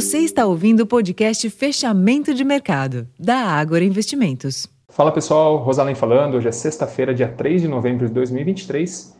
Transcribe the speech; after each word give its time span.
Você 0.00 0.20
está 0.20 0.46
ouvindo 0.46 0.80
o 0.80 0.86
podcast 0.86 1.50
Fechamento 1.50 2.32
de 2.32 2.42
Mercado, 2.42 3.06
da 3.18 3.36
Ágora 3.36 3.84
Investimentos. 3.84 4.66
Fala 4.88 5.12
pessoal, 5.12 5.58
Rosalém 5.58 5.94
falando. 5.94 6.36
Hoje 6.38 6.48
é 6.48 6.52
sexta-feira, 6.52 7.12
dia 7.12 7.28
3 7.28 7.60
de 7.60 7.68
novembro 7.68 8.08
de 8.08 8.14
2023. 8.14 9.14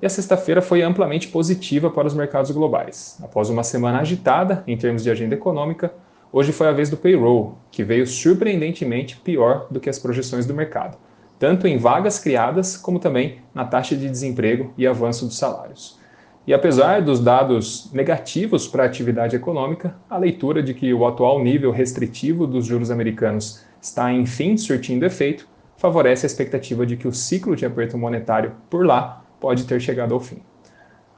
E 0.00 0.06
a 0.06 0.08
sexta-feira 0.08 0.62
foi 0.62 0.80
amplamente 0.80 1.28
positiva 1.28 1.90
para 1.90 2.06
os 2.06 2.14
mercados 2.14 2.50
globais. 2.52 3.18
Após 3.22 3.50
uma 3.50 3.62
semana 3.62 3.98
agitada 3.98 4.64
em 4.66 4.78
termos 4.78 5.02
de 5.02 5.10
agenda 5.10 5.34
econômica, 5.34 5.92
hoje 6.32 6.52
foi 6.52 6.68
a 6.68 6.72
vez 6.72 6.88
do 6.88 6.96
payroll, 6.96 7.58
que 7.70 7.84
veio 7.84 8.06
surpreendentemente 8.06 9.18
pior 9.18 9.66
do 9.70 9.78
que 9.78 9.90
as 9.90 9.98
projeções 9.98 10.46
do 10.46 10.54
mercado, 10.54 10.96
tanto 11.38 11.68
em 11.68 11.76
vagas 11.76 12.18
criadas 12.18 12.78
como 12.78 12.98
também 12.98 13.40
na 13.54 13.66
taxa 13.66 13.94
de 13.94 14.08
desemprego 14.08 14.72
e 14.78 14.86
avanço 14.86 15.26
dos 15.26 15.36
salários. 15.36 16.02
E 16.46 16.52
apesar 16.52 17.00
dos 17.00 17.20
dados 17.20 17.90
negativos 17.90 18.68
para 18.68 18.82
a 18.82 18.86
atividade 18.86 19.34
econômica, 19.34 19.96
a 20.10 20.18
leitura 20.18 20.62
de 20.62 20.74
que 20.74 20.92
o 20.92 21.06
atual 21.06 21.42
nível 21.42 21.70
restritivo 21.70 22.46
dos 22.46 22.66
juros 22.66 22.90
americanos 22.90 23.64
está 23.80 24.12
enfim 24.12 24.54
surtindo 24.58 25.06
efeito 25.06 25.48
favorece 25.78 26.26
a 26.26 26.28
expectativa 26.28 26.84
de 26.84 26.98
que 26.98 27.08
o 27.08 27.12
ciclo 27.12 27.56
de 27.56 27.64
aperto 27.64 27.96
monetário 27.96 28.52
por 28.68 28.84
lá 28.84 29.24
pode 29.40 29.64
ter 29.64 29.80
chegado 29.80 30.12
ao 30.12 30.20
fim. 30.20 30.42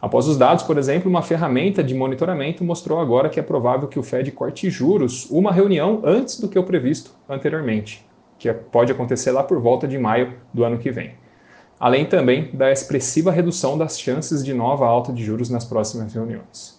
Após 0.00 0.28
os 0.28 0.36
dados, 0.36 0.62
por 0.62 0.78
exemplo, 0.78 1.10
uma 1.10 1.22
ferramenta 1.22 1.82
de 1.82 1.95
monitoramento 1.95 2.62
mostrou 2.62 3.00
agora 3.00 3.28
que 3.28 3.40
é 3.40 3.42
provável 3.42 3.88
que 3.88 3.98
o 3.98 4.04
Fed 4.04 4.30
corte 4.30 4.70
juros 4.70 5.28
uma 5.28 5.50
reunião 5.50 6.02
antes 6.04 6.38
do 6.38 6.48
que 6.48 6.58
o 6.58 6.62
previsto 6.62 7.10
anteriormente, 7.28 8.06
que 8.38 8.52
pode 8.52 8.92
acontecer 8.92 9.32
lá 9.32 9.42
por 9.42 9.60
volta 9.60 9.88
de 9.88 9.98
maio 9.98 10.34
do 10.54 10.62
ano 10.62 10.78
que 10.78 10.92
vem 10.92 11.14
além 11.78 12.06
também 12.06 12.50
da 12.52 12.72
expressiva 12.72 13.30
redução 13.30 13.76
das 13.76 13.98
chances 14.00 14.44
de 14.44 14.54
nova 14.54 14.86
alta 14.86 15.12
de 15.12 15.24
juros 15.24 15.50
nas 15.50 15.64
próximas 15.64 16.12
reuniões. 16.12 16.76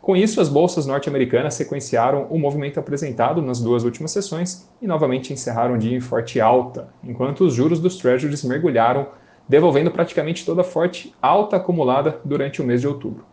Com 0.00 0.16
isso, 0.16 0.40
as 0.40 0.48
bolsas 0.48 0.86
norte-americanas 0.86 1.54
sequenciaram 1.54 2.26
o 2.30 2.38
movimento 2.38 2.80
apresentado 2.80 3.42
nas 3.42 3.60
duas 3.60 3.84
últimas 3.84 4.10
sessões 4.10 4.66
e 4.80 4.86
novamente 4.86 5.32
encerraram 5.32 5.74
o 5.74 5.78
dia 5.78 5.96
em 5.96 6.00
forte 6.00 6.40
alta, 6.40 6.88
enquanto 7.04 7.44
os 7.44 7.54
juros 7.54 7.78
dos 7.78 7.98
treasuries 7.98 8.42
mergulharam, 8.42 9.08
devolvendo 9.46 9.90
praticamente 9.90 10.44
toda 10.44 10.62
a 10.62 10.64
forte 10.64 11.14
alta 11.20 11.56
acumulada 11.56 12.18
durante 12.24 12.62
o 12.62 12.64
mês 12.64 12.80
de 12.80 12.88
outubro. 12.88 13.24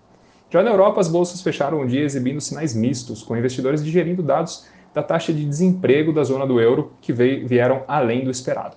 Já 0.49 0.61
na 0.61 0.71
Europa, 0.71 0.99
as 0.99 1.07
bolsas 1.07 1.41
fecharam 1.41 1.81
o 1.81 1.87
dia 1.87 2.03
exibindo 2.03 2.41
sinais 2.41 2.75
mistos, 2.75 3.23
com 3.23 3.37
investidores 3.37 3.83
digerindo 3.83 4.21
dados 4.21 4.65
da 4.93 5.01
taxa 5.01 5.31
de 5.31 5.45
desemprego 5.45 6.11
da 6.11 6.23
zona 6.23 6.45
do 6.45 6.59
euro 6.59 6.91
que 7.01 7.13
vieram 7.13 7.83
além 7.87 8.23
do 8.25 8.31
esperado. 8.31 8.75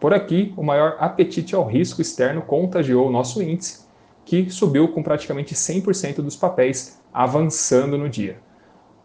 Por 0.00 0.14
aqui, 0.14 0.54
o 0.56 0.62
maior 0.62 0.96
apetite 0.98 1.54
ao 1.54 1.66
risco 1.66 2.00
externo 2.00 2.40
contagiou 2.40 3.06
o 3.06 3.12
nosso 3.12 3.42
índice, 3.42 3.84
que 4.24 4.48
subiu 4.48 4.88
com 4.88 5.02
praticamente 5.02 5.54
100% 5.54 6.22
dos 6.22 6.34
papéis 6.34 6.98
avançando 7.12 7.98
no 7.98 8.08
dia. 8.08 8.38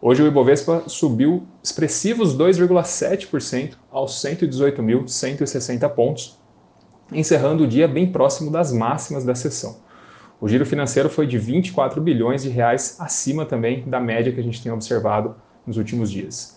Hoje 0.00 0.22
o 0.22 0.26
Ibovespa 0.26 0.84
subiu 0.86 1.46
expressivos 1.62 2.36
2,7% 2.36 3.74
aos 3.90 4.22
118.160 4.22 5.88
pontos, 5.90 6.38
encerrando 7.12 7.64
o 7.64 7.68
dia 7.68 7.86
bem 7.86 8.10
próximo 8.10 8.50
das 8.50 8.72
máximas 8.72 9.24
da 9.24 9.34
sessão. 9.34 9.76
O 10.40 10.48
giro 10.48 10.64
financeiro 10.64 11.10
foi 11.10 11.26
de 11.26 11.36
24 11.36 12.00
bilhões 12.00 12.42
de 12.42 12.48
reais, 12.48 12.96
acima 12.98 13.44
também 13.44 13.86
da 13.86 14.00
média 14.00 14.32
que 14.32 14.40
a 14.40 14.42
gente 14.42 14.62
tem 14.62 14.72
observado 14.72 15.34
nos 15.66 15.76
últimos 15.76 16.10
dias. 16.10 16.55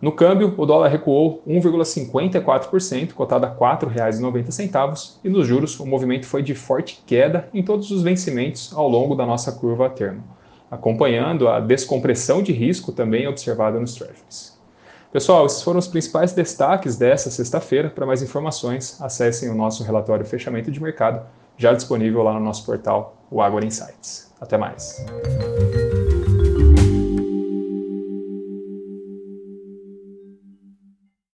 No 0.00 0.12
câmbio, 0.12 0.54
o 0.56 0.66
dólar 0.66 0.88
recuou 0.88 1.42
1,54%, 1.48 3.14
cotado 3.14 3.46
a 3.46 3.48
R$ 3.48 3.54
4,90, 3.56 5.16
e 5.24 5.28
nos 5.28 5.46
juros 5.46 5.80
o 5.80 5.86
movimento 5.86 6.26
foi 6.26 6.42
de 6.42 6.54
forte 6.54 7.02
queda 7.06 7.48
em 7.52 7.62
todos 7.62 7.90
os 7.90 8.02
vencimentos 8.02 8.72
ao 8.74 8.88
longo 8.88 9.14
da 9.14 9.24
nossa 9.24 9.52
curva 9.52 9.86
a 9.86 9.90
termo, 9.90 10.22
acompanhando 10.70 11.48
a 11.48 11.60
descompressão 11.60 12.42
de 12.42 12.52
risco 12.52 12.92
também 12.92 13.26
observada 13.26 13.80
nos 13.80 13.94
treasuries. 13.94 14.56
Pessoal, 15.10 15.46
esses 15.46 15.62
foram 15.62 15.78
os 15.78 15.88
principais 15.88 16.34
destaques 16.34 16.98
dessa 16.98 17.30
sexta-feira. 17.30 17.88
Para 17.88 18.04
mais 18.04 18.22
informações, 18.22 19.00
acessem 19.00 19.48
o 19.48 19.54
nosso 19.54 19.82
relatório 19.82 20.26
fechamento 20.26 20.70
de 20.70 20.82
mercado, 20.82 21.24
já 21.56 21.72
disponível 21.72 22.22
lá 22.22 22.34
no 22.34 22.40
nosso 22.40 22.66
portal, 22.66 23.16
o 23.30 23.40
Agora 23.40 23.64
Insights. 23.64 24.30
Até 24.38 24.58
mais. 24.58 25.02